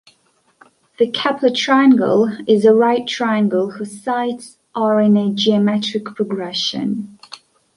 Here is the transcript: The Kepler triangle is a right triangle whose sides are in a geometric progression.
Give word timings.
The 0.97 1.11
Kepler 1.11 1.51
triangle 1.51 2.35
is 2.47 2.65
a 2.65 2.73
right 2.73 3.05
triangle 3.07 3.69
whose 3.73 4.01
sides 4.01 4.57
are 4.73 4.99
in 4.99 5.15
a 5.15 5.29
geometric 5.31 6.05
progression. 6.05 7.19